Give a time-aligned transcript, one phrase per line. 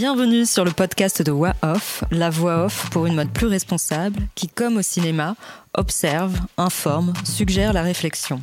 [0.00, 4.28] Bienvenue sur le podcast de Wa Off, la voix off pour une mode plus responsable
[4.36, 5.34] qui, comme au cinéma,
[5.74, 8.40] observe, informe, suggère la réflexion.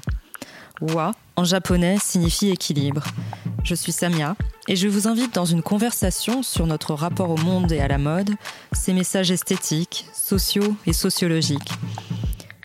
[0.82, 3.06] Wa, en japonais, signifie équilibre.
[3.64, 4.36] Je suis Samia
[4.68, 8.00] et je vous invite dans une conversation sur notre rapport au monde et à la
[8.00, 8.32] mode,
[8.74, 11.72] ses messages esthétiques, sociaux et sociologiques.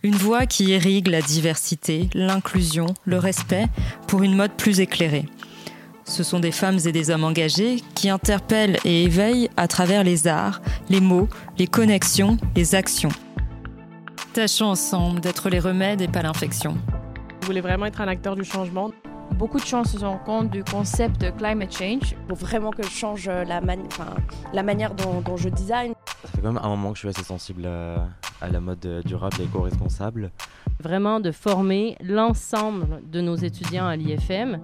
[0.03, 3.69] Une voix qui irrigue la diversité, l'inclusion, le respect
[4.09, 5.27] pour une mode plus éclairée.
[6.11, 10.27] Ce sont des femmes et des hommes engagés qui interpellent et éveillent à travers les
[10.27, 13.13] arts, les mots, les connexions, les actions.
[14.33, 16.77] Tâchons ensemble d'être les remèdes et pas l'infection.
[17.43, 18.91] Je voulais vraiment être un acteur du changement?
[19.37, 22.17] Beaucoup de gens se rendent compte du concept de climate change.
[22.29, 23.61] Il faut vraiment que je change la,
[24.53, 25.93] la manière dont, dont, je design.
[26.25, 28.09] Ça fait quand même un moment que je suis assez sensible à,
[28.41, 30.33] à la mode durable et éco-responsable.
[30.83, 34.59] Vraiment de former l'ensemble de nos étudiants à l'IFM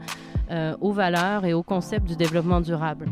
[0.51, 3.09] euh, aux valeurs et au concept du développement durable.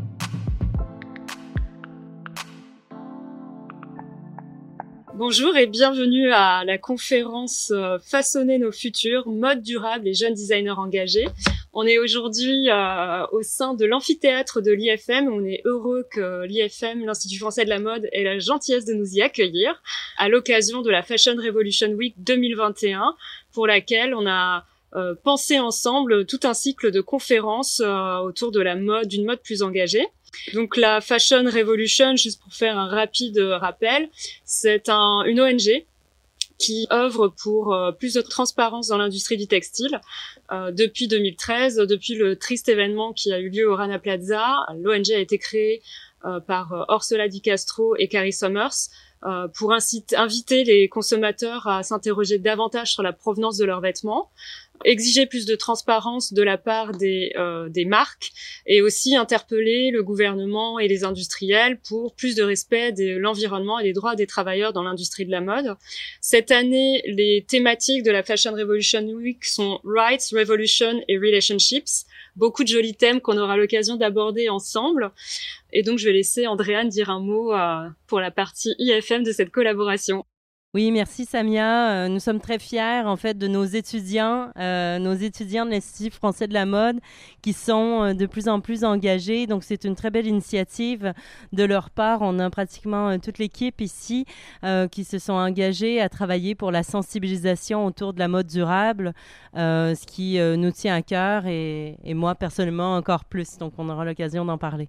[5.16, 10.70] Bonjour et bienvenue à la conférence euh, Façonner nos futurs, mode durable et jeunes designers
[10.70, 11.28] engagés.
[11.72, 15.28] On est aujourd'hui euh, au sein de l'amphithéâtre de l'IFM.
[15.28, 19.14] On est heureux que l'IFM, l'Institut français de la mode, ait la gentillesse de nous
[19.14, 19.80] y accueillir
[20.19, 23.14] à l'occasion de la Fashion Revolution Week 2021
[23.52, 24.64] pour laquelle on a
[24.97, 29.41] euh, pensé ensemble tout un cycle de conférences euh, autour de la mode, d'une mode
[29.41, 30.06] plus engagée.
[30.53, 34.09] Donc la Fashion Revolution, juste pour faire un rapide rappel,
[34.45, 35.84] c'est un, une ONG
[36.59, 40.00] qui œuvre pour euh, plus de transparence dans l'industrie du textile.
[40.53, 45.11] Euh, depuis 2013, depuis le triste événement qui a eu lieu au Rana Plaza, l'ONG
[45.12, 45.83] a été créée
[46.25, 48.89] euh, par Orsola Di Castro et Carrie Summers
[49.55, 54.31] pour inciter, inviter les consommateurs à s'interroger davantage sur la provenance de leurs vêtements,
[54.84, 58.30] exiger plus de transparence de la part des, euh, des marques
[58.67, 63.84] et aussi interpeller le gouvernement et les industriels pour plus de respect de l'environnement et
[63.84, 65.76] des droits des travailleurs dans l'industrie de la mode.
[66.21, 72.06] Cette année, les thématiques de la Fashion Revolution Week sont Rights, Revolution et Relationships.
[72.37, 75.12] Beaucoup de jolis thèmes qu'on aura l'occasion d'aborder ensemble.
[75.72, 79.32] Et donc, je vais laisser Andréane dire un mot euh, pour la partie IFM de
[79.32, 80.25] cette collaboration.
[80.74, 81.92] Oui, merci Samia.
[81.92, 86.12] Euh, nous sommes très fiers en fait de nos étudiants, euh, nos étudiants de l'Institut
[86.12, 86.98] français de la mode
[87.42, 89.46] qui sont euh, de plus en plus engagés.
[89.46, 91.14] Donc c'est une très belle initiative
[91.52, 92.22] de leur part.
[92.22, 94.26] On a pratiquement toute l'équipe ici
[94.90, 99.12] qui se sont engagés à travailler pour la sensibilisation autour de la mode durable,
[99.54, 103.58] ce qui nous tient à cœur et, et moi personnellement encore plus.
[103.58, 104.88] Donc on aura l'occasion d'en parler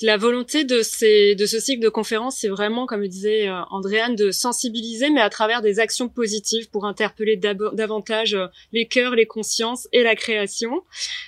[0.00, 4.16] la volonté de ces de ce cycle de conférences, c'est vraiment, comme disait euh, Andréane,
[4.16, 9.26] de sensibiliser, mais à travers des actions positives pour interpeller davantage euh, les cœurs, les
[9.26, 10.82] consciences et la création.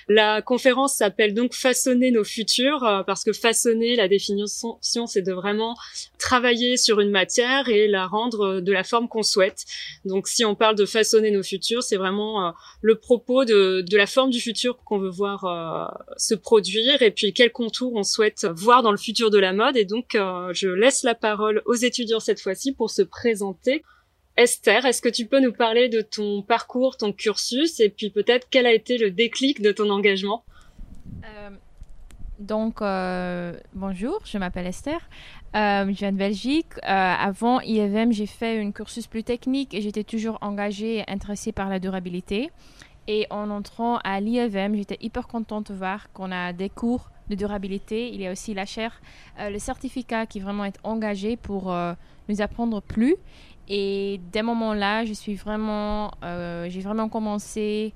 [0.07, 5.33] La conférence s'appelle donc Façonner nos futurs, euh, parce que façonner, la définition, c'est de
[5.33, 5.75] vraiment
[6.17, 9.65] travailler sur une matière et la rendre de la forme qu'on souhaite.
[10.05, 14.07] Donc, si on parle de façonner nos futurs, c'est vraiment le propos de, de la
[14.07, 18.83] forme du futur qu'on veut voir se produire et puis quel contour on souhaite voir
[18.83, 19.77] dans le futur de la mode.
[19.77, 23.83] Et donc, euh, je laisse la parole aux étudiants cette fois-ci pour se présenter.
[24.37, 28.47] Esther, est-ce que tu peux nous parler de ton parcours, ton cursus, et puis peut-être
[28.49, 30.43] quel a été le déclic de ton engagement?
[31.23, 31.49] Euh,
[32.39, 34.99] Donc, euh, bonjour, je m'appelle Esther.
[35.53, 36.73] je viens de Belgique.
[36.83, 41.69] avant IFM, j'ai fait un cursus plus technique et j'étais toujours engagée et intéressée par
[41.69, 42.51] la durabilité.
[43.07, 47.35] Et en entrant à l'IFM, j'étais hyper contente de voir qu'on a des cours de
[47.35, 48.09] durabilité.
[48.09, 49.01] Il y a aussi la chaire,
[49.39, 51.93] euh, le certificat qui vraiment est engagé pour euh,
[52.29, 53.15] nous apprendre plus.
[53.67, 57.93] Et dès ce moment-là, je suis vraiment, euh, j'ai vraiment commencé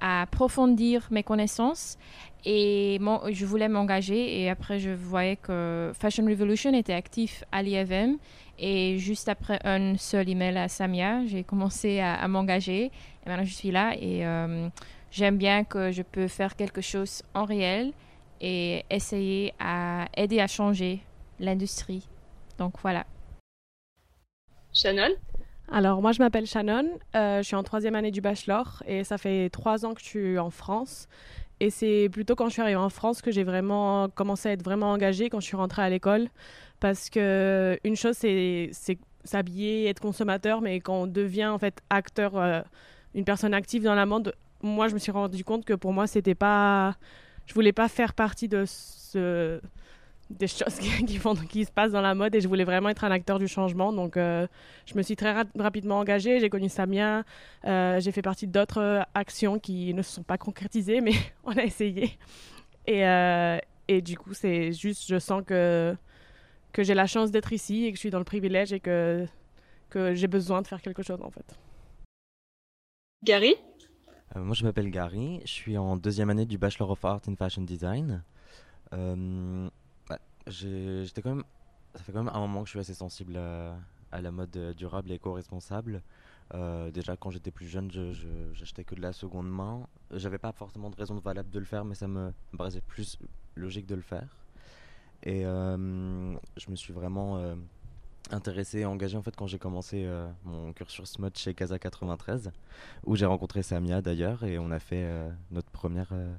[0.00, 1.96] à approfondir mes connaissances
[2.44, 2.98] et
[3.30, 4.40] je voulais m'engager.
[4.40, 8.16] Et après, je voyais que Fashion Revolution était actif à l'IFM.
[8.58, 12.86] Et juste après un seul email à Samia, j'ai commencé à, à m'engager.
[12.86, 14.24] Et maintenant, je suis là et
[15.12, 17.92] j'aime bien que je peux faire quelque chose en réel
[18.42, 21.00] et essayer à aider à changer
[21.38, 22.06] l'industrie.
[22.58, 23.06] Donc voilà.
[24.74, 25.14] Shannon?
[25.70, 29.16] Alors moi je m'appelle Shannon, euh, je suis en troisième année du bachelor et ça
[29.16, 31.08] fait trois ans que je suis en France.
[31.60, 34.64] Et c'est plutôt quand je suis arrivée en France que j'ai vraiment commencé à être
[34.64, 36.28] vraiment engagée quand je suis rentrée à l'école.
[36.80, 38.70] Parce que une chose c'est
[39.24, 42.60] s'habiller, être consommateur, mais quand on devient en fait acteur, euh,
[43.14, 46.08] une personne active dans la mode, moi je me suis rendu compte que pour moi
[46.08, 46.96] c'était pas
[47.46, 49.60] je voulais pas faire partie de ce
[50.38, 50.78] des choses
[51.50, 53.92] qui, se passent dans la mode et je voulais vraiment être un acteur du changement.
[53.92, 54.46] Donc, euh,
[54.86, 56.40] je me suis très rapidement engagée.
[56.40, 57.24] J'ai connu Samia.
[57.64, 61.12] Euh, j'ai fait partie d'autres actions qui ne se sont pas concrétisées, mais
[61.44, 62.18] on a essayé.
[62.86, 63.58] Et, euh,
[63.88, 65.94] Et du coup, c'est juste, je sens que,
[66.72, 69.26] que j'ai la chance d'être ici et que je suis dans le privilège et que,
[69.90, 71.58] que j'ai besoin de faire quelque chose en fait.
[73.24, 73.54] Gary?
[73.54, 73.71] Euh,
[74.36, 75.40] moi, je m'appelle Gary.
[75.44, 78.22] Je suis en deuxième année du Bachelor of Art in Fashion Design.
[78.92, 79.68] Euh,
[80.46, 81.44] j'étais quand même,
[81.94, 84.74] ça fait quand même un moment que je suis assez sensible à, la mode euh,
[84.74, 86.02] durable et éco-responsable.
[86.54, 89.86] Euh, déjà, quand j'étais plus jeune, je- je- j'achetais que de la seconde main.
[90.10, 93.18] J'avais pas forcément de raison valable de le faire, mais ça me, paraissait plus
[93.56, 94.36] logique de le faire.
[95.22, 97.54] Et euh, je me suis vraiment euh,
[98.30, 102.50] intéressé et engagé en fait quand j'ai commencé euh, mon cursus mode chez Casa 93
[103.04, 106.32] où j'ai rencontré Samia d'ailleurs et on a fait euh, notre première euh,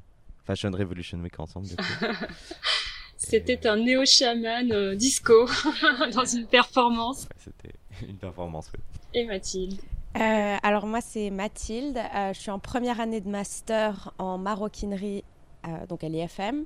[0.46, 1.68] Fashion Revolution Week ensemble.
[1.68, 1.84] du coup.
[3.18, 5.48] C'était un néo-chaman euh, disco
[6.14, 7.24] dans une performance.
[7.24, 7.76] Ouais, C'était
[8.10, 8.70] une performance.
[8.74, 8.80] oui.
[9.14, 9.80] Et Mathilde?
[10.18, 15.24] Euh, alors moi c'est Mathilde, Euh, je suis en première année de master en maroquinerie
[15.68, 16.66] euh, donc à l'IFM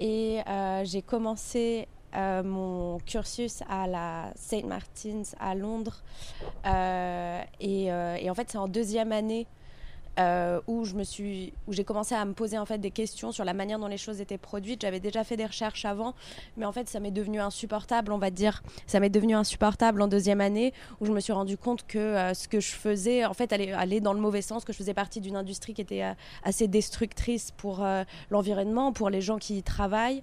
[0.00, 4.64] et euh, j'ai commencé euh, mon cursus à la St.
[4.64, 6.02] Martin's à Londres
[6.66, 9.46] Euh, et, euh, et en fait c'est en deuxième année
[10.66, 13.44] où je me suis où j'ai commencé à me poser en fait des questions sur
[13.44, 14.80] la manière dont les choses étaient produites.
[14.80, 16.14] J'avais déjà fait des recherches avant,
[16.56, 18.62] mais en fait ça m'est devenu insupportable, on va dire.
[18.86, 22.48] Ça m'est devenu insupportable en deuxième année où je me suis rendu compte que ce
[22.48, 25.20] que je faisais en fait allait, allait dans le mauvais sens, que je faisais partie
[25.20, 26.04] d'une industrie qui était
[26.42, 27.86] assez destructrice pour
[28.30, 30.22] l'environnement, pour les gens qui y travaillent.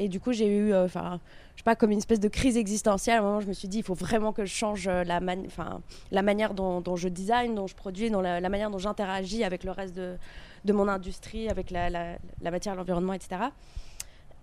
[0.00, 1.20] Et du coup j'ai eu euh, enfin
[1.60, 3.16] je sais pas, comme une espèce de crise existentielle.
[3.16, 6.22] À un moment, je me suis dit, il faut vraiment que je change euh, la,
[6.22, 9.70] manière dont, dont je design, dont je produis, dans la, manière dont j'interagis avec le
[9.70, 13.42] reste de, mon industrie, avec la, matière, l'environnement, etc.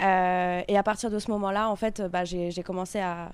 [0.04, 3.32] Euh, et à partir de ce moment-là, en fait, bah, j'ai commencé à,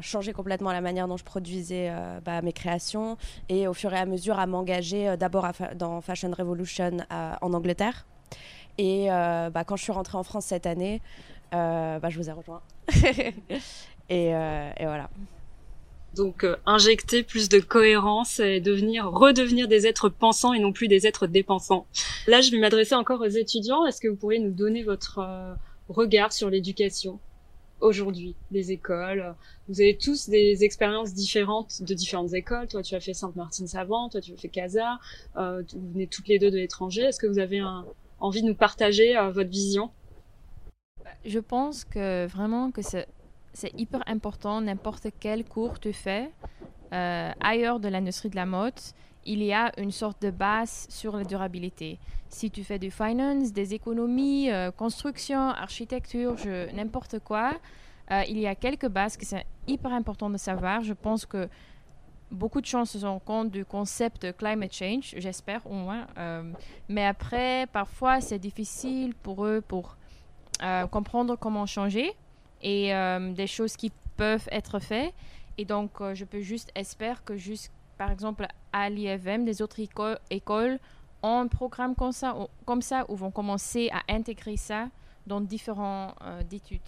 [0.00, 1.92] changer complètement la manière dont je produisais
[2.24, 3.18] bah, mes créations
[3.50, 8.06] et au fur et à mesure à m'engager d'abord dans Fashion Revolution en Angleterre.
[8.78, 11.02] Et euh, bah, quand je suis rentrée en France cette année,
[11.54, 12.62] euh, bah, je vous ai rejoint.
[14.08, 15.10] et, euh, et voilà.
[16.14, 20.88] Donc euh, injecter plus de cohérence et devenir redevenir des êtres pensants et non plus
[20.88, 21.86] des êtres dépensants.
[22.26, 23.86] Là, je vais m'adresser encore aux étudiants.
[23.86, 25.54] Est-ce que vous pourriez nous donner votre euh,
[25.88, 27.20] regard sur l'éducation
[27.80, 29.34] aujourd'hui, les écoles?
[29.68, 32.66] Vous avez tous des expériences différentes de différentes écoles.
[32.68, 34.98] Toi, tu as fait Sainte-Martine Savant, toi, tu as fait Casa.
[35.36, 37.02] Euh, vous venez toutes les deux de l'étranger.
[37.02, 37.84] Est-ce que vous avez un,
[38.20, 39.90] envie de nous partager euh, votre vision?
[41.24, 43.06] Je pense que vraiment que c'est
[43.76, 46.30] hyper important, n'importe quel cours tu fais,
[46.92, 48.80] euh, ailleurs de l'industrie de la mode,
[49.26, 51.98] il y a une sorte de base sur la durabilité.
[52.28, 56.36] Si tu fais du finance, des économies, euh, construction, architecture,
[56.74, 57.52] n'importe quoi,
[58.26, 60.82] il y a quelques bases que c'est hyper important de savoir.
[60.82, 61.46] Je pense que
[62.30, 66.06] beaucoup de gens se rendent compte du concept climate change, j'espère au moins.
[66.18, 66.52] Euh,
[66.88, 69.96] mais après, parfois, c'est difficile pour eux pour
[70.62, 72.12] euh, comprendre comment changer
[72.62, 75.14] et euh, des choses qui peuvent être faites.
[75.56, 80.18] Et donc, je peux juste espérer que, juste, par exemple, à l'IFM, des autres éco-
[80.30, 80.78] écoles
[81.22, 84.88] ont un programme comme ça, ou- comme ça où vont commencer à intégrer ça
[85.26, 86.14] dans différents
[86.52, 86.80] études.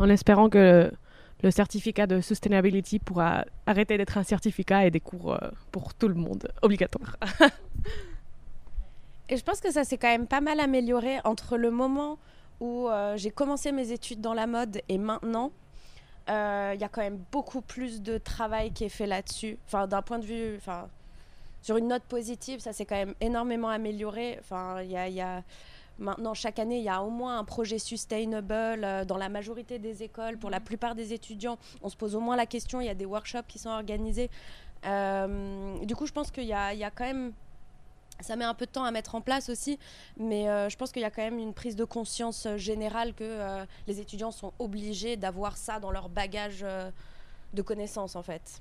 [0.00, 0.92] En espérant que
[1.42, 5.38] le certificat de sustainability pourra arrêter d'être un certificat et des cours euh,
[5.72, 7.16] pour tout le monde, obligatoire.
[9.30, 12.18] Et je pense que ça s'est quand même pas mal amélioré entre le moment
[12.60, 15.52] où euh, j'ai commencé mes études dans la mode et maintenant.
[16.30, 19.58] Euh, Il y a quand même beaucoup plus de travail qui est fait là-dessus.
[19.66, 20.88] Enfin, d'un point de vue, enfin,
[21.62, 24.38] sur une note positive, ça s'est quand même énormément amélioré.
[24.40, 25.42] Enfin, il y a, il y a-
[25.98, 29.78] maintenant chaque année, il y a au moins un projet sustainable euh, dans la majorité
[29.78, 30.38] des écoles.
[30.38, 32.80] Pour la plupart des étudiants, on se pose au moins la question.
[32.80, 34.30] Il y a des workshops qui sont organisés.
[34.86, 37.32] Euh, du coup, je pense qu'il y a, il y a quand même
[38.20, 39.78] ça met un peu de temps à mettre en place aussi,
[40.18, 43.22] mais euh, je pense qu'il y a quand même une prise de conscience générale que
[43.22, 46.90] euh, les étudiants sont obligés d'avoir ça dans leur bagage euh,
[47.54, 48.60] de connaissances en fait.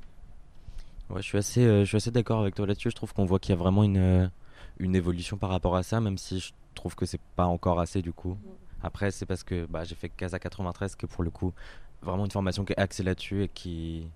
[1.09, 2.89] Ouais, je suis assez, euh, je suis assez d'accord avec toi là-dessus.
[2.89, 4.27] Je trouve qu'on voit qu'il y a vraiment une, euh,
[4.79, 8.01] une évolution par rapport à ça, même si je trouve que c'est pas encore assez
[8.01, 8.37] du coup.
[8.81, 11.51] Après, c'est parce que bah, j'ai fait Casa 93 que pour le coup,
[12.01, 14.07] vraiment une formation qui est axée là-dessus et qui,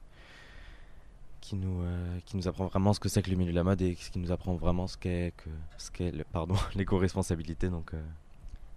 [1.41, 3.63] qui, nous, euh, qui nous apprend vraiment ce que c'est que le milieu de la
[3.63, 7.69] mode et qui nous apprend vraiment ce qu'est que ce qu'est le- pardon l'éco-responsabilité.
[7.69, 8.01] Donc, euh,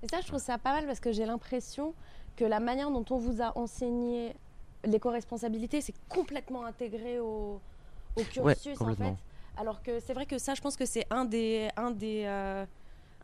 [0.02, 1.92] Et ça, je trouve ça pas mal parce que j'ai l'impression
[2.36, 4.34] que la manière dont on vous a enseigné
[4.84, 7.60] l'éco-responsabilité, c'est complètement intégré au,
[8.16, 9.14] au cursus en fait.
[9.56, 12.64] Alors que c'est vrai que ça, je pense que c'est un des, un des, euh,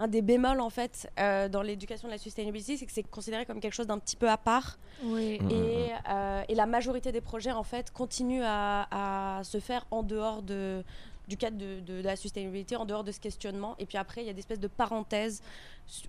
[0.00, 3.44] un des bémols en fait euh, dans l'éducation de la sustainability, c'est que c'est considéré
[3.44, 4.78] comme quelque chose d'un petit peu à part.
[5.04, 5.38] Oui.
[5.40, 9.60] Mm, mm, Et, euh, et la majorité des projets en fait continuent à, à se
[9.60, 10.82] faire en dehors de,
[11.30, 13.76] du cadre de, la sustainability en dehors de ce questionnement.
[13.78, 15.42] Et puis après, il y a des espèces de parenthèses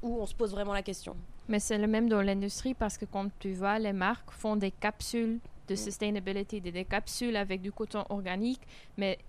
[0.01, 1.15] où on se pose vraiment la question.
[1.51, 4.71] Mais c'est le même dans l'industrie parce que quand tu vois, les marques font des
[4.71, 5.77] capsules de mm.
[5.77, 8.61] sustainability, des, capsules avec du coton organique,
[8.95, 9.19] mais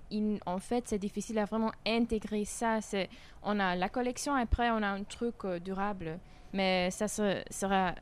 [0.46, 2.80] en fait, c'est difficile à vraiment intégrer ça.
[2.80, 3.08] C'est,
[3.42, 6.20] on a la collection, après, on a un truc euh, durable,
[6.52, 7.96] mais ça sera,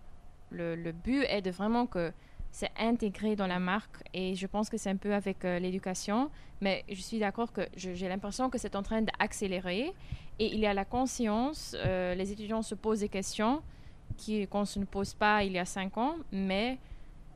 [0.51, 2.13] le, le but est de vraiment que
[2.51, 4.03] c'est intégré dans la marque.
[4.13, 7.63] Et je pense que c'est un peu avec euh, l'éducation, mais je suis d'accord que
[7.75, 9.95] j'ai l'impression que c'est en train d'accélérer.
[10.39, 13.63] Et il y a la conscience, euh, les étudiants se posent des questions
[14.51, 16.79] qu'on ne se pose pas il y a cinq ans, mais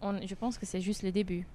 [0.02, 1.46] je pense que c'est juste le début.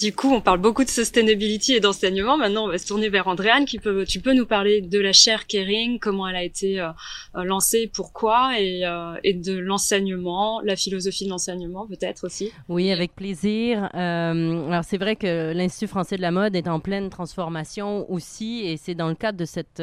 [0.00, 2.36] Du coup, on parle beaucoup de sustainability et d'enseignement.
[2.36, 3.64] Maintenant, on va se tourner vers Andréane.
[3.64, 6.88] Qui peut, tu peux nous parler de la chaire Kering, comment elle a été euh,
[7.36, 12.50] euh, lancée, pourquoi, et, euh, et de l'enseignement, la philosophie de l'enseignement peut-être aussi.
[12.68, 13.88] Oui, avec plaisir.
[13.94, 18.76] alors, c'est vrai que l'Institut français de la mode est en pleine transformation aussi, et
[18.76, 19.80] c'est dans le cadre de cette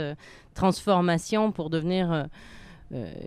[0.53, 2.23] transformation pour devenir euh,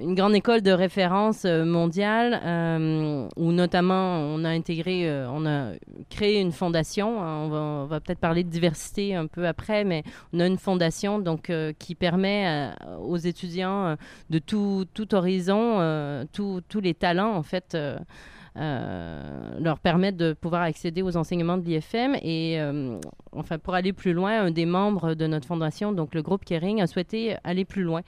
[0.01, 5.73] une grande école de référence euh, mondiale euh, où notamment on a intégré, on a
[6.11, 7.23] créé une fondation.
[7.23, 10.03] Hein, on va, peut-être parler de diversité un peu après, mais
[10.33, 13.97] on a une fondation donc qui permet aux étudiants
[14.31, 17.77] de tout, tout horizon, tous les talents en fait.
[18.57, 22.17] leur permettre de pouvoir accéder aux enseignements de l'IFM.
[22.23, 22.59] Et
[23.33, 26.83] enfin, pour aller plus loin, un des membres de notre fondation, donc le groupe Kering,
[26.83, 28.03] a souhaité aller plus loin.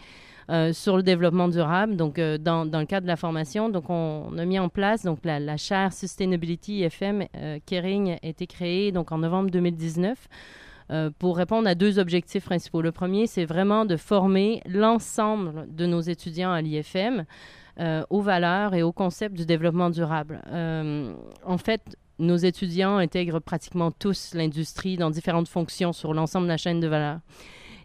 [0.48, 1.96] Euh, sur le développement durable.
[1.96, 5.18] Donc, euh, dans, le cadre de la formation, donc on, a mis en place donc
[5.24, 10.28] la, la chaire Sustainability FM euh, Kering a été créée donc en novembre 2019.
[11.18, 12.80] pour répondre à deux objectifs principaux.
[12.80, 17.24] Le premier, c'est vraiment de former l'ensemble de nos étudiants à l'IFM
[18.08, 20.40] aux valeurs et aux concepts du développement durable.
[21.44, 26.56] en fait, nos étudiants intègrent pratiquement tous l'industrie dans différentes fonctions sur l'ensemble de la
[26.56, 27.18] chaîne de valeur.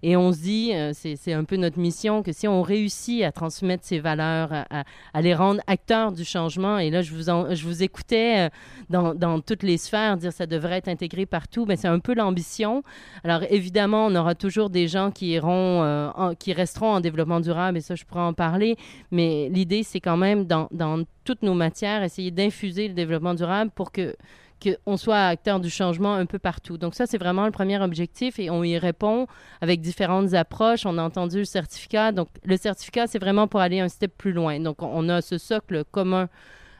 [0.03, 3.31] Et on se dit, euh, c'est un peu notre mission, que si on réussit à
[3.31, 8.49] transmettre ces valeurs, à, les rendre acteurs du changement, et là, je vous, écoutais
[8.93, 12.15] euh, dans, toutes les sphères dire ça devrait être intégré partout, mais c'est un peu
[12.15, 12.83] l'ambition.
[13.23, 17.77] Alors, évidemment, on aura toujours des gens qui, iront, euh, qui resteront en développement durable,
[17.77, 18.77] et ça, je pourrais en parler,
[19.11, 23.91] mais l'idée, c'est quand même dans toutes nos matières, essayer d'infuser le développement durable pour
[23.91, 24.15] que
[24.61, 26.77] qu'on soit acteur du changement un peu partout.
[26.77, 29.27] Donc ça, c'est vraiment le premier objectif et on y répond
[29.61, 30.85] avec différentes approches.
[30.85, 32.11] On a entendu le certificat.
[32.11, 34.59] Donc le certificat, c'est vraiment pour aller un step plus loin.
[34.59, 36.29] Donc on a ce socle commun.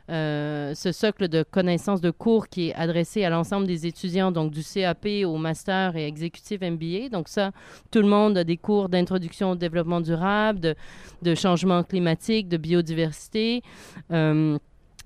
[0.10, 4.52] Euh, ce socle de connaissances de cours qui est adressé à l'ensemble des étudiants, donc
[4.52, 7.10] du CAP au master et exécutif MBA.
[7.10, 7.52] Donc ça,
[7.92, 10.76] tout le monde a des cours d'introduction au développement durable,
[11.22, 13.62] de, changement climatique, de biodiversité.
[14.12, 14.58] Euh,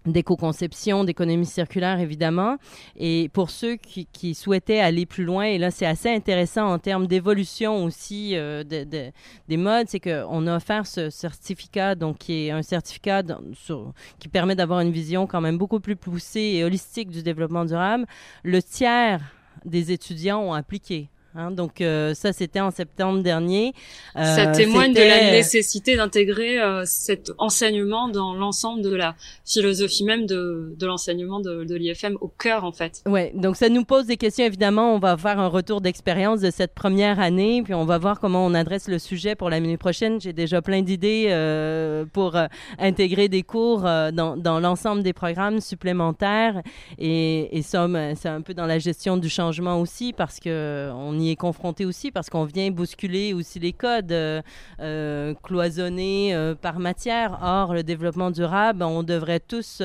[0.06, 2.58] d'éco-conception, d'économie circulaire, évidemment.
[2.98, 6.80] Et pour ceux qui, qui, souhaitaient aller plus loin, et là, c'est assez intéressant en
[6.80, 9.12] termes d'évolution aussi euh, de, de,
[9.48, 14.28] des modes, c'est qu'on a offert ce certificat, donc qui est un certificat sur, qui
[14.28, 18.06] permet d'avoir une vision quand même beaucoup plus poussée et holistique du développement durable.
[18.44, 19.22] Le tiers
[19.64, 23.74] des étudiants ont appliqué Hein, donc euh, ça, c'était en septembre dernier.
[24.16, 29.16] Euh, ça témoigne de la nécessité d'intégrer euh, cet enseignement dans l'ensemble de la
[29.46, 33.02] philosophie même de, de l'enseignement de, de l'IFM au cœur, en fait.
[33.06, 34.46] Ouais, donc ça nous pose des questions.
[34.46, 38.22] Évidemment, on va faire un retour d'expérience de cette première année, puis on va voir
[38.22, 40.22] comment on adresse le sujet pour l'année prochaine.
[40.22, 42.38] J'ai déjà plein d'idées euh, pour
[42.80, 46.62] intégrer des cours dans, dans l'ensemble des programmes supplémentaires.
[46.98, 50.92] Et, et ça, ben, c'est un peu dans la gestion du changement aussi, parce que
[50.96, 54.42] on y est confronté aussi parce qu'on vient bousculer aussi les codes euh,
[54.80, 57.40] euh, cloisonnés euh, par matière.
[57.42, 59.82] Or, le développement durable, on devrait tous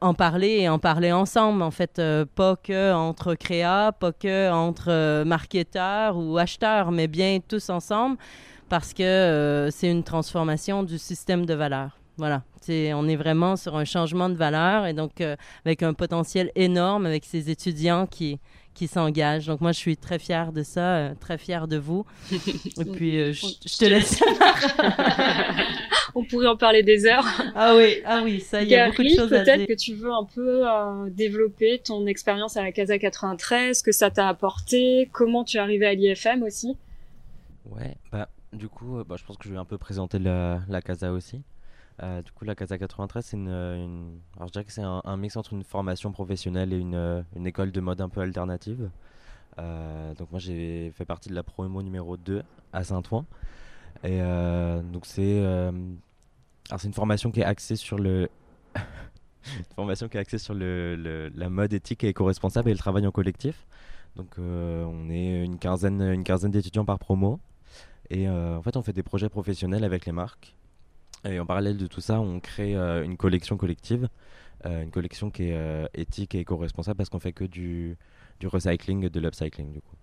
[0.00, 1.62] en parler et en parler ensemble.
[1.62, 2.00] En fait,
[2.34, 8.16] pas que entre créa, pas que entre marketeurs ou acheteurs, mais bien tous ensemble
[8.68, 11.98] parce que c'est une transformation du système de valeurs.
[12.16, 15.20] Voilà, on est vraiment sur un changement de valeur et donc
[15.64, 18.38] avec un potentiel énorme avec ces étudiants qui,
[18.74, 19.46] qui s'engagent.
[19.46, 22.04] Donc moi, je suis très fière de ça, euh, très fière de vous.
[22.32, 24.22] Et puis, euh, je, te laisse.
[26.14, 27.26] On pourrait en parler des heures.
[27.54, 29.54] Ah oui, ah oui, ça, il y a beaucoup de choses à dire.
[29.54, 33.92] Peut-être que tu veux un peu euh, développer ton expérience à la Casa 93, que
[33.92, 36.76] ça t'a apporté, comment tu es arrivé à l'IFM aussi?
[37.66, 40.82] Ouais, bah du coup, bah, je pense que je vais un peu présenter la, la
[40.82, 41.42] Casa aussi.
[42.02, 44.20] Euh, du coup, la Casa 93, c'est une,
[44.66, 48.20] c'est un, mix entre une formation professionnelle et une, une école de mode un peu
[48.20, 48.90] alternative.
[49.58, 53.24] Euh, donc, moi, j'ai fait partie de la promo numéro 2 à Saint-Ouen.
[54.02, 55.42] Et euh, donc, c'est.
[56.82, 58.28] Une formation qui est axée sur le.
[58.74, 63.12] une formation qui est axée sur la mode éthique et éco-responsable et le travail en
[63.12, 63.66] collectif.
[64.16, 67.38] Donc on est une quinzaine, une quinzaine d'étudiants par promo.
[68.10, 70.56] Et en fait, on fait des projets professionnels avec les marques.
[71.24, 74.08] Et en parallèle de tout ça, on crée une collection collective,
[74.64, 77.96] une collection qui est éthique et éco-responsable parce qu'on fait que du,
[78.40, 79.96] du recycling de l'upcycling du coup.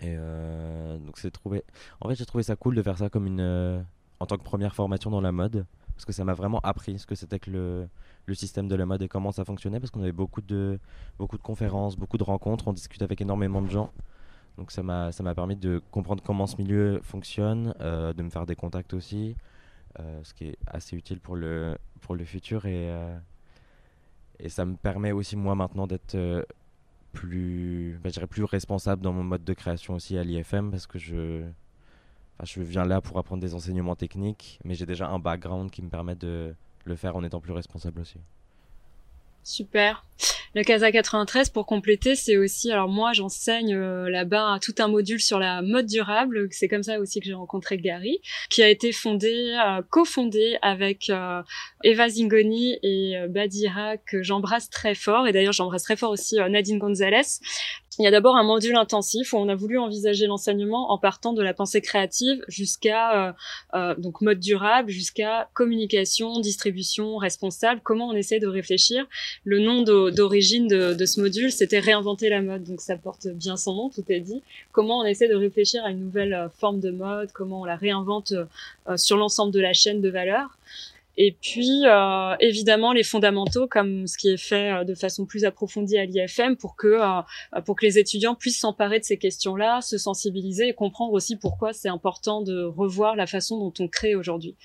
[0.00, 1.64] Et donc c'est trouvé.
[2.00, 3.84] En fait, j'ai trouvé ça cool de faire ça comme une
[4.18, 7.06] en tant que première formation dans la mode parce que ça m'a vraiment appris ce
[7.06, 7.88] que c'était que le,
[8.26, 10.78] le, système de la mode et comment ça fonctionnait parce qu'on avait beaucoup de,
[11.18, 13.92] beaucoup de conférences, beaucoup de rencontres, on discute avec énormément de gens.
[14.58, 18.56] Donc ça m'a permis de comprendre comment ce milieu fonctionne, euh, de me faire des
[18.56, 19.34] contacts aussi, euh,
[20.22, 22.66] ce qui est assez utile pour le, pour le futur.
[22.66, 23.18] Et, euh,
[24.38, 26.44] et ça me permet aussi moi maintenant d'être
[27.12, 31.44] plus, bah, plus responsable dans mon mode de création aussi à l'IFM parce que je,
[32.42, 35.88] je viens là pour apprendre des enseignements techniques, mais j'ai déjà un background qui me
[35.88, 38.18] permet de le faire en étant plus responsable aussi.
[39.44, 40.04] Super.
[40.54, 45.20] Le CASA 93, pour compléter, c'est aussi, alors moi j'enseigne euh, là-bas tout un module
[45.20, 48.20] sur la mode durable, c'est comme ça aussi que j'ai rencontré Gary,
[48.50, 51.42] qui a été fondé, euh, cofondé avec euh,
[51.84, 56.78] Eva Zingoni et Badira, que j'embrasse très fort, et d'ailleurs j'embrasse très fort aussi Nadine
[56.78, 57.40] Gonzalez,
[57.98, 61.34] il y a d'abord un module intensif où on a voulu envisager l'enseignement en partant
[61.34, 63.32] de la pensée créative jusqu'à euh,
[63.74, 67.82] euh, donc mode durable, jusqu'à communication, distribution responsable.
[67.84, 69.06] Comment on essaie de réfléchir
[69.44, 72.64] Le nom d'origine de, ce module, c'était réinventer la mode.
[72.64, 74.42] Donc ça porte bien son nom, tout est dit.
[74.72, 77.76] Comment on essaie de réfléchir à une nouvelle euh, forme de mode Comment on la
[77.76, 78.32] réinvente
[78.96, 80.56] sur l'ensemble de la chaîne de valeur
[81.18, 85.44] et puis, euh, évidemment, les fondamentaux, comme ce qui est fait euh, de façon plus
[85.44, 89.82] approfondie à l'IFM, pour que euh, pour que les étudiants puissent s'emparer de ces questions-là,
[89.82, 94.14] se sensibiliser et comprendre aussi pourquoi c'est important de revoir la façon dont on crée
[94.14, 94.56] aujourd'hui.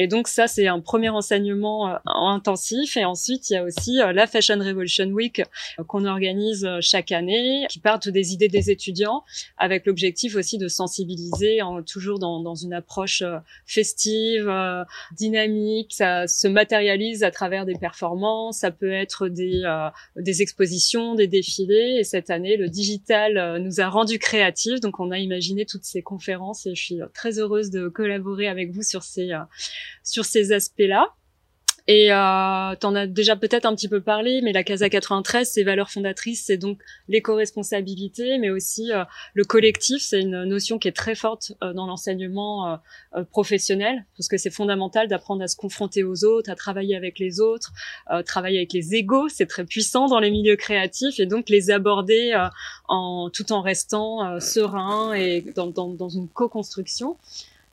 [0.00, 2.96] Et donc ça, c'est un premier enseignement euh, intensif.
[2.96, 7.10] Et ensuite, il y a aussi euh, la Fashion Revolution Week euh, qu'on organise chaque
[7.10, 9.24] année, qui partent des idées des étudiants,
[9.56, 13.24] avec l'objectif aussi de sensibiliser, en, toujours dans, dans, une approche
[13.66, 14.48] festive,
[15.16, 15.92] dynamique.
[15.92, 18.58] Ça se matérialise à travers des performances.
[18.58, 19.62] Ça peut être des,
[20.16, 21.96] des expositions, des défilés.
[21.98, 24.80] Et cette année, le digital nous a rendu créatifs.
[24.80, 28.70] Donc on a imaginé toutes ces conférences et je suis très heureuse de collaborer avec
[28.70, 29.32] vous sur ces
[30.02, 31.14] sur ces aspects-là.
[31.88, 35.48] Et euh, tu en as déjà peut-être un petit peu parlé, mais la CASA 93,
[35.48, 40.02] ses valeurs fondatrices, c'est donc l'éco-responsabilité, mais aussi euh, le collectif.
[40.02, 42.76] C'est une notion qui est très forte euh, dans l'enseignement euh,
[43.16, 47.18] euh, professionnel, parce que c'est fondamental d'apprendre à se confronter aux autres, à travailler avec
[47.18, 47.72] les autres,
[48.26, 49.30] travailler avec les égaux.
[49.30, 52.38] C'est très puissant dans les milieux créatifs, et donc les aborder
[52.88, 57.16] en tout en restant serein et dans, dans, dans une co-construction.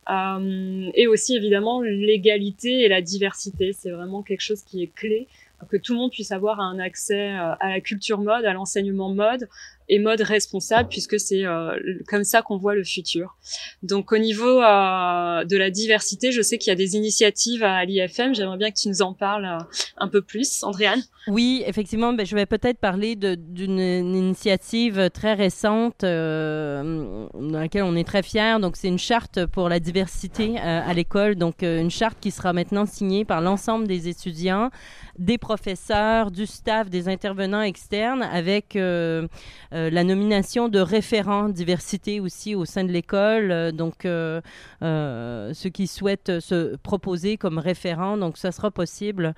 [0.10, 5.28] Euh, et aussi évidemment l'égalité et la diversité, c'est vraiment quelque chose qui est clé
[5.70, 9.10] que tout le monde puisse avoir un accès euh, à la culture mode, à l'enseignement
[9.10, 9.48] mode,
[9.88, 11.76] et mode responsable puisque c'est euh,
[12.08, 13.38] comme ça qu'on voit le futur.
[13.84, 17.84] Donc au niveau euh, de la diversité, je sais qu'il y a des initiatives à
[17.86, 18.34] l'IFM.
[18.34, 19.64] J'aimerais bien que tu nous en parles euh,
[19.98, 21.02] un peu plus, Andréane.
[21.28, 28.04] Oui, effectivement, ben, je vais peut-être parler d'une initiative très récente dans laquelle on est
[28.04, 28.58] très fiers.
[28.62, 31.36] Donc c'est une charte pour la diversité à l'école.
[31.36, 34.70] Donc une charte qui sera maintenant signée par l'ensemble des étudiants,
[35.18, 42.56] des professeurs, du staff, des intervenants externes avec euh, la nomination de référents diversité aussi
[42.56, 43.52] au sein de l'école.
[43.52, 44.42] Euh, donc, euh,
[44.82, 49.34] ceux qui souhaitent se proposer comme référents, donc ça sera possible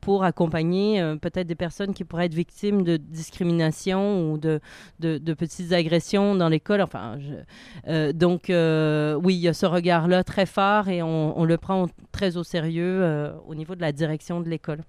[0.00, 4.60] pour accompagner peut-être des personnes qui pourraient être victimes de discrimination ou de,
[5.34, 6.80] petites agressions dans l'école.
[6.80, 7.18] Enfin,
[8.14, 12.44] donc oui, il y a ce regard-là très fort et on, le prend très au
[12.44, 14.82] sérieux au niveau de la direction de l'école.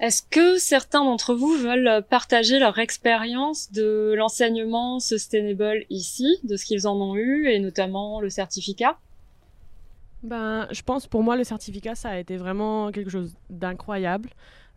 [0.00, 6.64] Est-ce que certains d'entre vous veulent partager leur expérience de l'enseignement sustainable ici, de ce
[6.64, 8.96] qu'ils en ont eu, et notamment le certificat?
[10.22, 14.30] Ben, je pense pour moi le certificat ça a été vraiment quelque chose d'incroyable.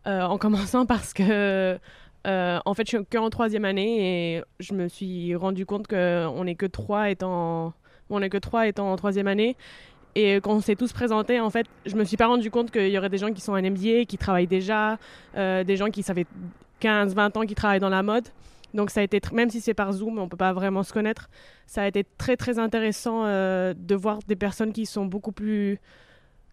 [0.06, 1.80] Euh, en commençant parce que
[2.28, 6.44] euh, en fait je suis qu'en troisième année et je me suis rendu compte qu'on
[6.44, 7.74] n'est que trois étant
[8.10, 9.56] on que trois étant en troisième année
[10.16, 12.90] et quand on s'est tous présentés, en fait, je me suis pas rendu compte qu'il
[12.90, 14.98] y aurait des gens qui sont en MBA, qui travaillent déjà,
[15.36, 16.28] euh, des gens qui savaient
[16.80, 18.28] 15, 20 ans qui travaillent dans la mode.
[18.74, 21.30] Donc ça a été, même si c'est par Zoom, on peut pas vraiment se connaître,
[21.68, 25.80] ça a été très très intéressant euh, de voir des personnes qui sont beaucoup plus,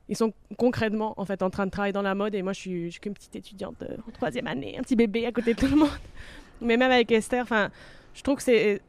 [0.08, 2.60] ils sont concrètement en fait en train de travailler dans la mode et moi je
[2.60, 5.54] suis, je suis qu'une petite étudiante euh, en troisième année, un petit bébé à côté
[5.54, 5.88] de tout le monde.
[6.60, 7.70] Mais même avec Esther, enfin,
[8.12, 8.82] je trouve que c'est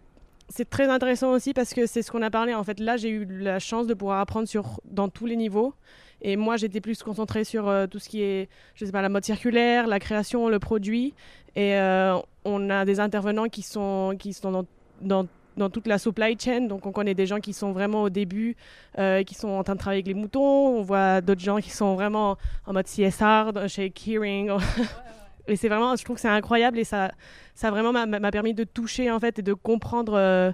[0.52, 2.54] c'est très intéressant aussi parce que c'est ce qu'on a parlé.
[2.54, 5.74] En fait, là, j'ai eu la chance de pouvoir apprendre sur, dans tous les niveaux.
[6.22, 9.10] Et moi, j'étais plus concentrée sur euh, tout ce qui est, je sais pas, la
[9.10, 11.14] mode circulaire, la création, le produit.
[11.56, 14.66] Et euh, on a des intervenants qui sont, qui sont dans,
[15.02, 16.62] dans dans toute la supply chain.
[16.62, 18.56] Donc, on connaît des gens qui sont vraiment au début,
[18.98, 20.78] euh, qui sont en train de travailler avec les moutons.
[20.78, 24.52] On voit d'autres gens qui sont vraiment en mode CSR chez Keyring.
[25.56, 27.12] c'est vraiment, je trouve que c'est incroyable et ça,
[27.56, 30.52] ça vraiment m'a permis de toucher en fait et de comprendre euh,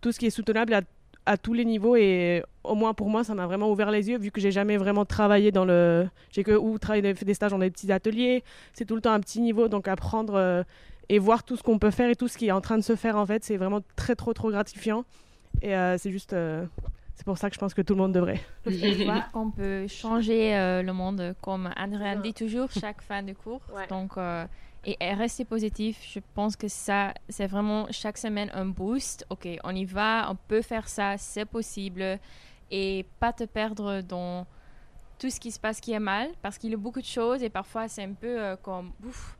[0.00, 0.74] tout ce qui est soutenable
[1.26, 1.96] à, tous les niveaux.
[1.96, 4.76] Et au moins pour moi, ça m'a vraiment ouvert les yeux vu que j'ai jamais
[4.76, 6.08] vraiment travaillé dans le.
[6.32, 8.42] J'ai que ou travaillé, fait des stages dans des petits ateliers.
[8.72, 10.34] C'est tout le temps un petit niveau, donc apprendre.
[10.34, 10.62] Euh,
[11.12, 12.84] et voir tout ce qu'on peut faire et tout ce qui est en train de
[12.84, 15.04] se faire en fait, c'est vraiment très trop trop gratifiant.
[15.60, 16.32] Et euh, c'est juste,
[17.20, 18.40] c'est pour ça que je pense que tout le monde devrait.
[19.04, 23.60] voir qu'on peut changer euh, le monde, comme André dit toujours chaque fin de cours.
[23.90, 24.16] Donc
[24.86, 29.26] et, rester positif, je pense que ça, c'est vraiment chaque semaine un boost.
[29.28, 32.18] Ok, on y va, on peut faire ça, c'est possible.
[32.70, 34.46] Et pas te perdre dans
[35.18, 37.42] tout ce qui se passe qui est mal, parce qu'il y a beaucoup de choses
[37.42, 39.36] et parfois c'est un peu comme, ouf,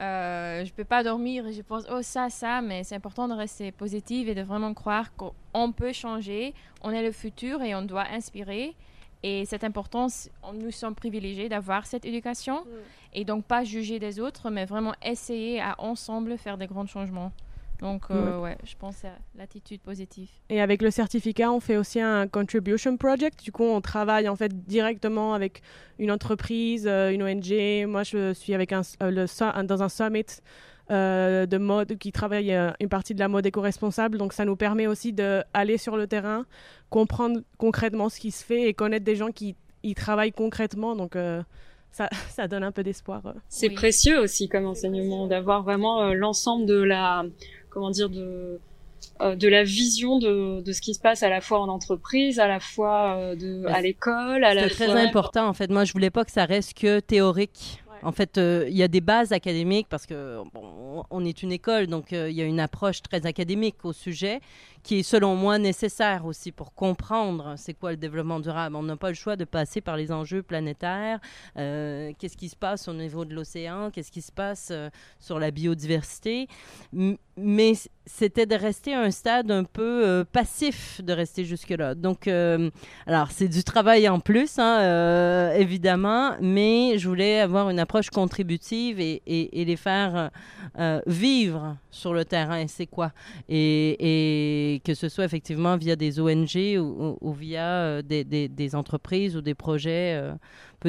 [0.00, 3.34] euh, je peux pas dormir et je pense oh ça ça mais c'est important de
[3.34, 6.54] rester positive et de vraiment croire qu'on peut changer.
[6.82, 8.74] On est le futur et on doit inspirer.
[9.22, 12.68] Et cette importance nous sommes privilégiés d'avoir cette éducation mm.
[13.14, 17.32] et donc pas juger des autres mais vraiment essayer à ensemble faire des grands changements
[17.80, 18.56] donc, euh, ouais.
[18.64, 20.28] je pense à l'attitude positive.
[20.48, 23.42] Et avec le certificat, on fait aussi un contribution project.
[23.44, 25.62] Du coup, on travaille en fait directement avec
[25.98, 27.86] une entreprise, euh, une ONG.
[27.86, 30.24] Moi, je suis avec un, euh, le, dans un summit
[30.88, 34.18] de mode qui travaille une partie de la mode éco-responsable.
[34.18, 36.46] Donc, ça nous permet aussi d'aller sur le terrain,
[36.90, 40.94] comprendre concrètement ce qui se fait et connaître des gens qui y travaillent concrètement.
[40.94, 41.16] Donc,
[41.90, 43.20] ça, ça, donne un peu d'espoir.
[43.48, 47.24] C'est précieux aussi comme enseignement d'avoir vraiment l'ensemble de la
[47.76, 48.58] comment dire de
[49.20, 52.38] euh, de la vision de, de ce qui se passe à la fois en entreprise,
[52.38, 55.70] à la fois euh, de, à l'école, à la C'est très important en fait.
[55.70, 57.82] Moi, je voulais pas que ça reste que théorique.
[58.02, 61.52] En fait, euh, il y a des bases académiques parce que bon, on est une
[61.52, 64.40] école, donc il y a une approche très académique au sujet
[64.82, 68.76] qui est selon moi nécessaire aussi pour comprendre c'est quoi le développement durable.
[68.76, 71.20] On n'a pas le choix de passer par les enjeux planétaires.
[71.56, 73.90] Euh, qu'est-ce qui se passe au niveau de l'océan?
[73.90, 74.72] Qu'est-ce qui se passe
[75.18, 76.48] sur la biodiversité?
[77.38, 77.74] Mais
[78.06, 81.94] c'était de rester à un stade un peu euh, passif de rester jusque-là.
[81.94, 82.28] Donc,
[83.06, 89.00] alors c'est du travail en plus, hein, évidemment, mais je voulais avoir une approche contributive
[89.00, 90.30] et, les faire
[91.06, 92.66] vivre sur le terrain.
[92.68, 93.12] C'est quoi?
[93.48, 99.54] Et, que ce soit effectivement via des ONG ou, via euh, des, entreprises ou des
[99.54, 100.32] projets euh,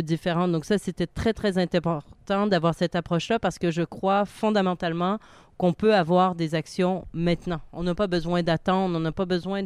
[0.01, 0.51] peu.
[0.51, 5.19] Donc ça, c'était très, très important d'avoir cette approche-là parce que je crois fondamentalement
[5.57, 7.61] qu'on peut avoir des actions maintenant.
[7.73, 9.63] On n'a pas besoin d'attendre, on n'a pas besoin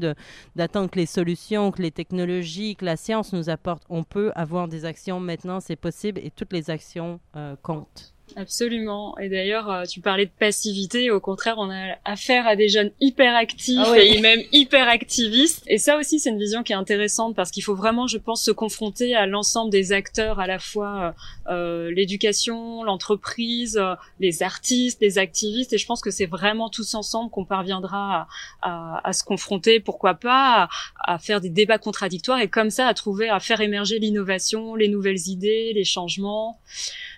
[0.55, 3.83] d'attendre que les solutions, que les technologies, que la science nous apportent.
[3.89, 8.13] On peut avoir des actions maintenant, c'est possible et toutes les actions euh, comptent.
[8.35, 9.17] Absolument.
[9.17, 11.11] Et d'ailleurs, euh, tu parlais de passivité.
[11.11, 15.63] Au contraire, on a affaire à des jeunes hyper actifs ah et même hyper activistes.
[15.67, 18.43] Et ça aussi, c'est une vision qui est intéressante parce qu'il faut vraiment, je pense,
[18.43, 21.13] se confronter à l'ensemble des acteurs, à la fois
[21.49, 25.73] euh, euh l'éducation, l'entreprise, euh, les artistes, les activistes.
[25.73, 28.27] Et je pense que c'est vraiment tous ensemble qu'on parviendra
[28.61, 30.69] à, à, à, se confronter, pourquoi pas,
[31.03, 34.75] à, à faire des débats contradictoires et comme ça à trouver, à faire émerger l'innovation,
[34.75, 36.59] les nouvelles idées, les changements.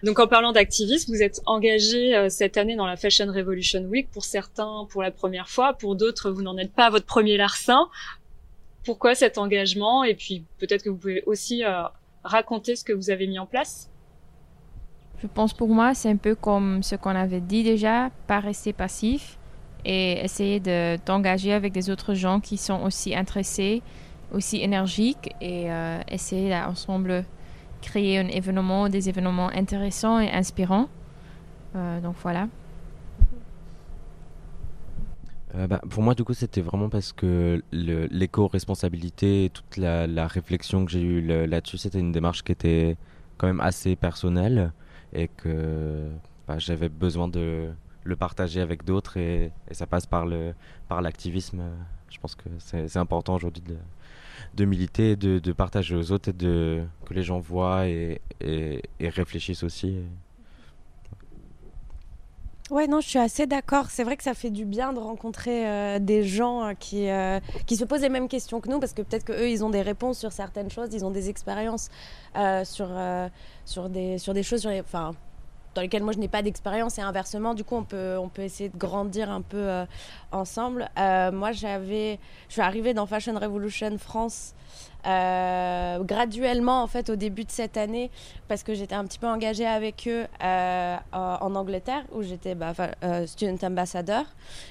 [0.04, 4.10] Donc en parlant d'activisme, vous êtes engagé euh, cette année dans la Fashion Revolution Week.
[4.12, 5.74] Pour certains, pour la première fois.
[5.74, 7.88] Pour d'autres, vous n'en êtes pas à votre premier larcin.
[8.86, 10.04] Pourquoi cet engagement?
[10.04, 11.84] Et puis peut-être que vous pouvez aussi euh,
[12.24, 13.90] raconter ce que vous avez mis en place.
[15.22, 18.74] Je pense pour moi, c'est un peu comme ce qu'on avait dit déjà, pas rester
[18.74, 19.38] passif
[19.86, 23.82] et essayer de t'engager avec des autres gens qui sont aussi intéressés,
[24.34, 27.24] aussi énergiques et euh, essayer ensemble
[27.84, 30.88] créer un événement, des événements intéressants et inspirants.
[31.76, 32.48] Euh, donc voilà.
[35.56, 40.92] Euh, bah, pour moi, du coup, c'était vraiment parce que l'éco-responsabilité, toute la, réflexion que
[40.92, 42.98] j'ai eue là-dessus, c'était une démarche qui était
[43.38, 44.72] quand même assez personnelle
[45.14, 46.10] et que
[46.48, 47.70] bah, j'avais besoin de
[48.04, 51.58] le partager avec d'autres et, et, ça passe par l'activisme.
[51.58, 51.68] Par
[52.10, 53.78] Je pense que c'est important aujourd'hui de,
[54.56, 58.82] de militer, de, de, partager aux autres et de, que les gens voient et, et,
[59.10, 59.98] réfléchissent aussi.
[62.72, 63.90] Ouais, non, je suis assez d'accord.
[63.90, 67.40] C'est vrai que ça fait du bien de rencontrer euh, des gens euh, qui, euh,
[67.68, 69.82] qui se posent les mêmes questions que nous, parce que peut-être qu'eux, ils ont des
[69.82, 71.90] réponses sur certaines choses, ils ont des expériences
[72.64, 72.90] sur,
[73.66, 74.72] sur, des, sur des choses, sur
[75.76, 77.54] dans lesquelles moi je n'ai pas d'expérience et inversement.
[77.54, 79.86] Du coup, on peut, on peut essayer de grandir un peu
[80.32, 80.90] ensemble.
[80.98, 84.54] moi, j'avais, je suis arrivée dans Fashion Revolution France
[85.06, 88.10] euh, graduellement en fait au début de cette année
[88.48, 92.74] parce que j'étais un petit peu engagée avec eux euh, en Angleterre où j'étais bah,
[93.04, 94.24] euh, student ambassador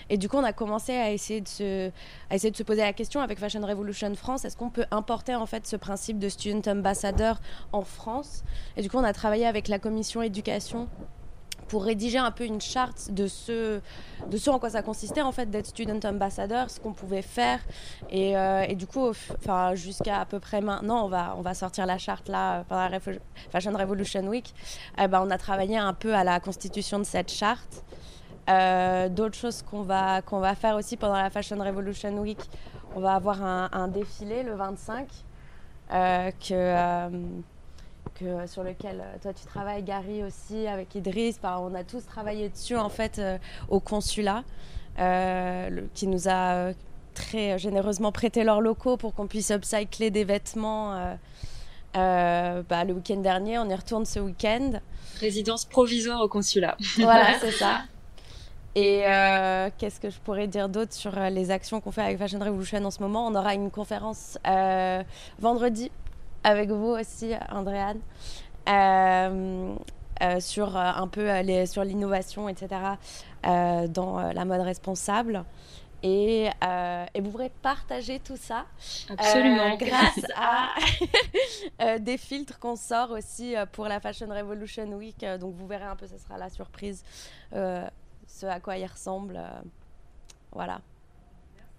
[0.08, 1.90] et du coup on a commencé à essayer de se
[2.30, 5.34] à essayer de se poser la question avec Fashion Revolution France est-ce qu'on peut importer
[5.34, 7.38] en fait ce principe de student ambassador
[7.72, 8.42] en France?
[8.76, 10.88] Et du coup on a travaillé avec la commission éducation
[11.72, 13.80] pour rédiger un peu une charte de ce,
[14.28, 17.60] de ce en quoi ça consistait en fait d'être student ambassador, ce qu'on pouvait faire.
[18.10, 21.86] Et, euh, du coup, enfin, jusqu'à à peu près maintenant, on va, on va sortir
[21.86, 23.00] la charte là pendant la
[23.50, 24.52] Fashion Revolution Week.
[24.98, 27.82] Eh ben, on a travaillé un peu à la constitution de cette charte.
[28.50, 32.50] Euh, d'autres choses qu'on va, qu'on va faire aussi pendant la Fashion Revolution Week,
[32.94, 35.08] on va avoir un, un défilé le 25
[35.94, 37.32] euh, que
[38.14, 41.38] que, sur lequel euh, toi tu travailles, Gary aussi, avec Idriss.
[41.42, 44.44] on a tous travaillé dessus en fait euh, au consulat,
[44.98, 46.72] euh, qui nous a
[47.14, 51.16] très généreusement prêté leurs locaux pour qu'on puisse upcycler des vêtements.
[51.94, 54.80] Bah, le week-end dernier, on y retourne ce week-end.
[55.20, 56.76] Résidence provisoire au consulat.
[56.96, 57.82] Voilà, c'est ça.
[58.74, 59.02] Et
[59.76, 62.90] qu'est-ce que je pourrais dire d'autre sur les actions qu'on fait avec Fashion Revolution en
[62.90, 63.26] ce moment?
[63.26, 64.38] On aura une conférence
[65.38, 65.90] vendredi
[66.44, 68.00] avec vous aussi, Andréane,
[68.68, 69.74] euh,
[70.22, 72.68] euh, sur euh, un peu les, sur l'innovation, etc.,
[73.42, 75.44] dans la mode responsable.
[76.04, 78.66] Et, et, vous pourrez partager tout ça
[79.10, 79.76] Absolument.
[79.76, 80.20] grâce
[81.78, 85.24] à des filtres qu'on sort aussi pour la Fashion Revolution Week.
[85.40, 87.04] Donc vous verrez un peu, ce sera la surprise,
[87.52, 89.40] ce à quoi il ressemble.
[90.52, 90.80] voilà.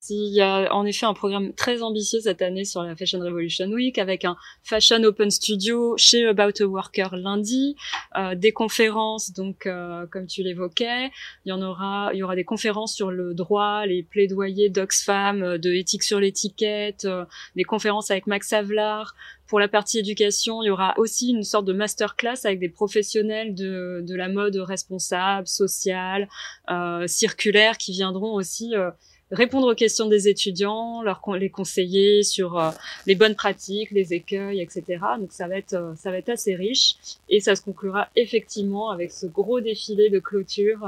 [0.09, 3.67] Il y a en effet un programme très ambitieux cette année sur la Fashion Revolution
[3.67, 7.75] Week avec un Fashion Open Studio chez About a Worker lundi,
[8.17, 11.09] euh, des conférences donc euh, comme tu l'évoquais,
[11.45, 15.41] il y en aura il y aura des conférences sur le droit, les plaidoyers d'Oxfam,
[15.41, 17.07] euh, de éthique sur l'étiquette,
[17.55, 19.15] des conférences avec Max Havelaar,
[19.47, 23.53] pour la partie éducation, il y aura aussi une sorte de masterclass avec des professionnels
[23.53, 26.27] de, de la mode responsable, sociale,
[26.71, 28.89] euh, circulaire qui viendront aussi euh,
[29.33, 32.71] répondre aux questions des étudiants, leur les conseiller sur euh,
[33.05, 34.83] les bonnes pratiques, les écueils, etc.
[35.19, 36.95] Donc ça va être euh, ça va être assez riche
[37.29, 40.87] et ça se conclura effectivement avec ce gros défilé de clôture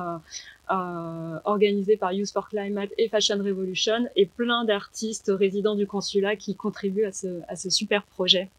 [0.72, 6.36] euh, organisé par Youth for Climate et Fashion Revolution et plein d'artistes résidents du consulat
[6.36, 8.50] qui contribuent à ce à ce super projet.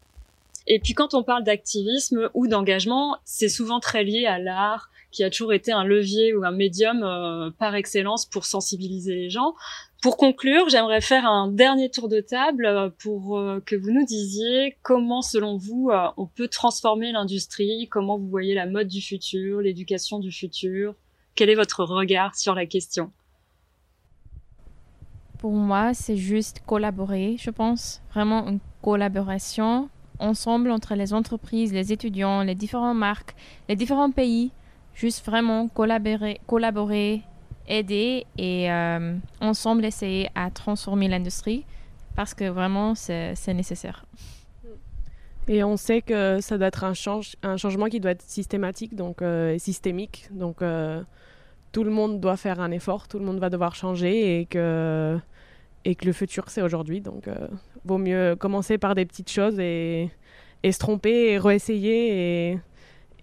[0.67, 5.23] Et puis quand on parle d'activisme ou d'engagement, c'est souvent très lié à l'art, qui
[5.23, 9.55] a toujours été un levier ou un médium euh, par excellence pour sensibiliser les gens.
[10.03, 14.05] Pour conclure, j'aimerais faire un dernier tour de table euh, pour euh, que vous nous
[14.05, 19.59] disiez comment, selon vous, on peut transformer l'industrie, comment vous voyez la mode du futur,
[19.59, 20.93] l'éducation du futur.
[21.33, 23.11] Quel est votre regard sur la question?
[25.39, 28.03] Pour moi, c'est juste collaborer, je pense.
[28.13, 33.35] Vraiment une collaboration ensemble entre les entreprises, les étudiants, les différentes marques,
[33.67, 34.51] les différents pays
[34.97, 37.21] juste vraiment collaborer, collaborer
[37.67, 41.65] aider et euh, ensemble essayer à transformer l'industrie
[42.15, 44.05] parce que vraiment c'est nécessaire.
[45.47, 48.95] Et on sait que ça doit être un, change, un changement qui doit être systématique
[48.95, 50.27] donc euh, systémique.
[50.31, 51.01] Donc euh,
[51.71, 55.17] tout le monde doit faire un effort, tout le monde va devoir changer et que,
[55.85, 57.01] et que le futur c'est aujourd'hui.
[57.01, 57.29] Donc
[57.85, 60.09] vaut mieux commencer par des petites choses et,
[60.63, 62.59] et se tromper et réessayer et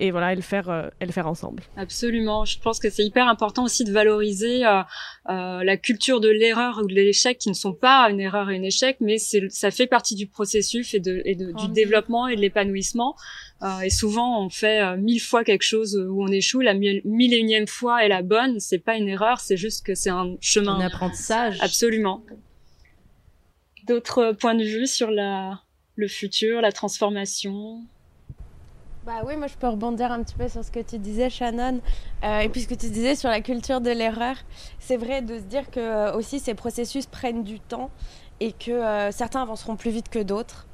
[0.00, 1.62] et voilà, et le faire, euh, et le faire ensemble.
[1.76, 2.44] Absolument.
[2.44, 4.83] Je pense que c'est hyper important aussi de valoriser euh,
[5.28, 8.57] euh, la culture de l'erreur ou de l'échec qui ne sont pas une erreur et
[8.57, 12.26] un échec, mais c'est, ça fait partie du processus et, de, et de, du développement
[12.26, 13.14] et de l'épanouissement.
[13.62, 16.61] Euh, et souvent, on fait euh, mille fois quelque chose où on échoue.
[16.61, 18.59] La mille, et unième fois est la bonne.
[18.59, 20.80] C'est pas une erreur, c'est juste que c'est un chemin.
[20.80, 21.57] Un apprentissage.
[21.61, 22.24] Absolument.
[23.87, 25.62] D'autres points de vue sur la,
[25.94, 27.83] le futur, la transformation?
[29.04, 31.80] Bah oui, moi je peux rebondir un petit peu sur ce que tu disais, Shannon,
[32.24, 34.36] euh, et puis ce que tu disais sur la culture de l'erreur.
[34.78, 37.90] C'est vrai de se dire que euh, aussi ces processus prennent du temps
[38.40, 40.66] et que euh, certains avanceront plus vite que d'autres.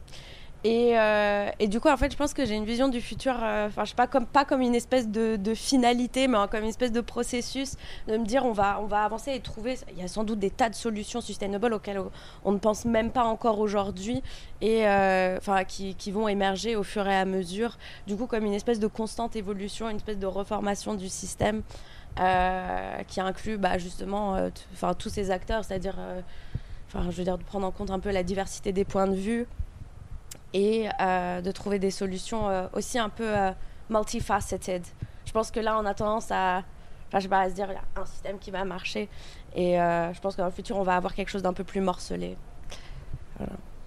[0.63, 3.35] Et, euh, et, du coup, en fait, je pense que j'ai une vision du futur,
[3.43, 6.69] euh, enfin, je sais pas comme pas comme une espèce de, finalité, mais comme une
[6.69, 7.77] espèce de processus,
[8.09, 9.79] de me dire on va on va avancer et trouver.
[9.93, 12.01] Il y a sans doute des tas de solutions sustainable auxquelles
[12.45, 14.23] on ne pense même pas encore aujourd'hui
[14.61, 17.79] et euh, enfin qui, qui, vont émerger au fur et à mesure.
[18.07, 21.63] Du coup, comme une espèce de constante évolution, une espèce de reformation du système
[23.07, 24.37] qui inclut bah, justement,
[24.75, 25.97] enfin tous ces acteurs, c'est-à-dire,
[26.89, 29.15] enfin, je veux dire de prendre en compte un peu la diversité des points de
[29.15, 29.47] vue
[30.53, 33.53] et euh, de trouver des solutions euh, aussi un peu euh,
[33.89, 34.83] multifaceted.
[35.25, 36.65] Je pense que là, on a tendance à,
[37.09, 39.09] enfin, je sais pas, à se dire, il y a un système qui va marcher.
[39.55, 41.81] Et je pense que dans le futur, on va avoir quelque chose d'un peu plus
[41.81, 42.37] morcelé.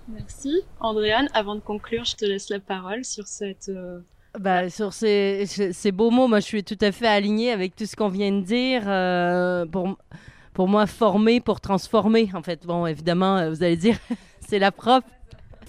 [0.08, 0.62] Merci.
[0.80, 3.70] Andréane, avant de conclure, je te laisse la parole sur cette...
[3.70, 4.00] Euh,
[4.40, 7.86] bah, sur ces, ces, beaux mots, moi je suis tout à fait alignée avec tout
[7.86, 8.84] ce qu'on vient de dire.
[8.88, 9.96] Euh, pour,
[10.54, 12.66] pour moi, former pour transformer, en fait.
[12.66, 13.98] Bon, évidemment, vous allez dire,
[14.40, 15.04] c'est la prof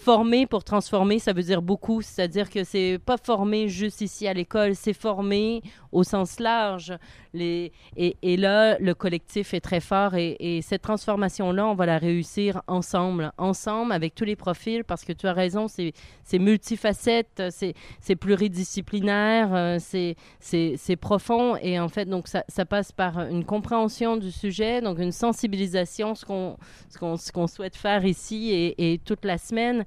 [0.05, 2.03] Former pour transformer, ça veut dire beaucoup.
[2.03, 5.63] C'est-à-dire que c'est pas former juste ici à l'école, c'est former
[5.93, 6.93] au sens large.
[7.33, 11.87] Les, et, et, là, le collectif est très fort et, et cette transformation-là, on va
[11.87, 15.95] la réussir ensemble, ensemble avec tous les profils parce que tu as raison, c'est
[16.39, 24.17] multifacette, c'est pluridisciplinaire, euh, c'est profond et en fait, donc ça, passe par une compréhension
[24.17, 26.57] du sujet, donc une sensibilisation, ce qu'on
[26.89, 29.85] ce qu'on souhaite faire ici et, et toute la semaine.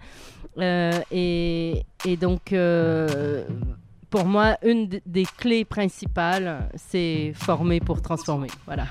[0.60, 1.84] Euh, et,
[2.20, 3.44] donc, euh,
[4.10, 8.50] pour moi, une des clés principales, c'est former pour transformer.
[8.66, 8.88] Voilà.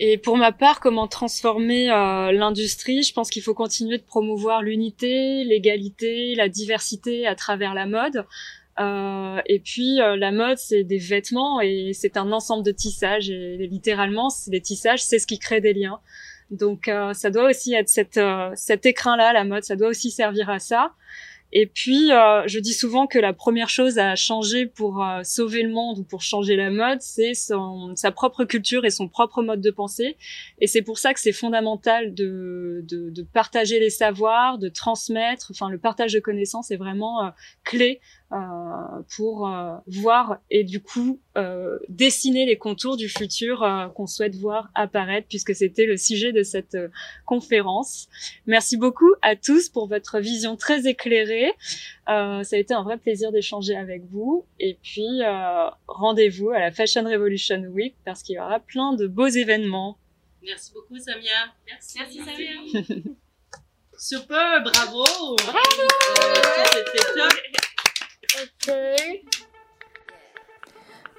[0.00, 4.62] Et pour ma part, comment transformer euh, l'industrie Je pense qu'il faut continuer de promouvoir
[4.62, 8.24] l'unité, l'égalité, la diversité à travers la mode.
[9.46, 13.28] Et puis la mode, c'est des vêtements et c'est un ensemble de tissages.
[13.28, 15.98] Et littéralement, c'est des tissages, c'est ce qui crée des liens.
[16.50, 20.10] Donc euh, ça doit aussi être cette, euh, cet écrin-là, la mode, ça doit aussi
[20.10, 20.92] servir à ça.
[21.50, 25.70] Et puis, euh, je dis souvent que la première chose à changer pour sauver le
[25.70, 29.70] monde ou pour changer la mode, c'est sa propre culture et son propre mode de
[29.70, 30.18] pensée.
[30.60, 35.46] Et c'est pour ça que c'est fondamental de, de, de, partager les savoirs, de transmettre.
[35.50, 37.32] Enfin, le partage de connaissances est vraiment
[37.64, 38.27] clé euh,
[39.16, 44.70] pour euh, voir et du coup euh, dessiner les contours du futur qu'on souhaite voir
[44.74, 46.76] apparaître puisque c'était le sujet de cette
[47.24, 48.08] conférence.
[48.46, 51.52] Merci beaucoup à tous pour votre vision très éclairée.
[52.06, 55.20] ça a été un vrai plaisir d'échanger avec vous et puis
[55.86, 59.98] rendez-vous à la Fashion Revolution Week parce qu'il y aura plein de beaux événements.
[60.42, 61.52] Merci beaucoup Samia.
[61.66, 62.94] Merci, Merci Samia.
[63.98, 65.04] Super, bravo.
[65.36, 65.88] Bravo.
[66.72, 67.64] C'était top.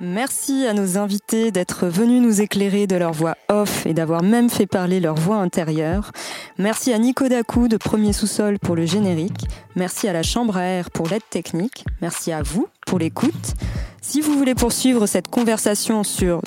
[0.01, 4.49] Merci à nos invités d'être venus nous éclairer de leur voix off et d'avoir même
[4.49, 6.13] fait parler leur voix intérieure.
[6.57, 9.45] Merci à Nico Dacou de Premier Sous-Sol pour le générique.
[9.75, 11.83] Merci à la Chambre à air pour l'aide technique.
[12.01, 13.55] Merci à vous pour l'écoute.
[14.01, 16.41] Si vous voulez poursuivre cette conversation sur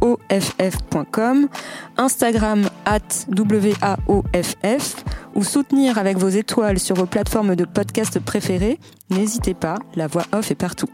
[0.00, 1.48] wa-off.com,
[1.98, 3.26] Instagram at
[4.08, 4.56] waoff
[5.34, 8.78] ou soutenir avec vos étoiles sur vos plateformes de podcast préférées,
[9.10, 10.88] n'hésitez pas, la voix off est partout.